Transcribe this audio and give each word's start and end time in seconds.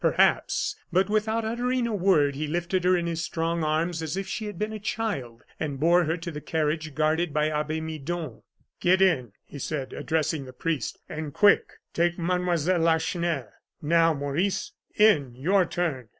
Perhaps; 0.03 0.77
but 0.91 1.11
without 1.11 1.45
uttering 1.45 1.85
a 1.85 1.93
word, 1.93 2.33
he 2.33 2.47
lifted 2.47 2.83
her 2.85 2.97
in 2.97 3.05
his 3.05 3.23
strong 3.23 3.63
arms 3.63 4.01
as 4.01 4.17
if 4.17 4.27
she 4.27 4.45
had 4.45 4.57
been 4.57 4.73
a 4.73 4.79
child 4.79 5.43
and 5.59 5.79
bore 5.79 6.05
her 6.05 6.17
to 6.17 6.31
the 6.31 6.41
carriage 6.41 6.95
guarded 6.95 7.31
by 7.31 7.51
Abbe 7.51 7.79
Midon. 7.81 8.41
"Get 8.79 8.99
in," 8.99 9.33
he 9.45 9.59
said, 9.59 9.93
addressing 9.93 10.45
the 10.45 10.53
priest, 10.53 10.97
"and 11.07 11.35
quick 11.35 11.73
take 11.93 12.17
Mademoiselle 12.17 12.79
Lacheneur. 12.79 13.53
Now, 13.79 14.11
Maurice, 14.11 14.71
in 14.95 15.35
your 15.35 15.67
turn!" 15.67 16.07